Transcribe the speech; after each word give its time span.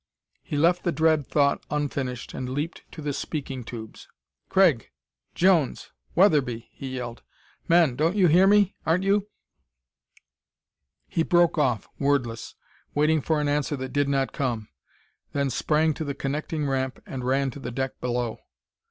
He 0.41 0.57
left 0.57 0.81
the 0.83 0.91
dread 0.91 1.27
thought 1.27 1.63
unfinished 1.69 2.33
and 2.33 2.49
leaped 2.49 2.81
to 2.93 3.03
the 3.03 3.13
speaking 3.13 3.63
tubes. 3.63 4.07
"Craig! 4.49 4.89
Jones! 5.35 5.91
Wetherby!" 6.15 6.69
he 6.71 6.89
yelled. 6.95 7.21
"Men! 7.67 7.95
Don't 7.97 8.15
you 8.15 8.25
hear 8.25 8.47
me? 8.47 8.73
Aren't 8.83 9.03
you" 9.03 9.29
He 11.07 11.21
broke 11.21 11.59
off, 11.59 11.87
wordless, 11.99 12.55
waiting 12.95 13.21
for 13.21 13.39
an 13.39 13.47
answer 13.47 13.75
that 13.75 13.93
did 13.93 14.09
not 14.09 14.33
come, 14.33 14.69
then 15.33 15.51
sprang 15.51 15.93
to 15.93 16.03
the 16.03 16.15
connecting 16.15 16.65
ramp 16.65 16.99
and 17.05 17.23
ran 17.23 17.51
to 17.51 17.59
the 17.59 17.69
deck 17.69 17.99
below. 18.01 18.39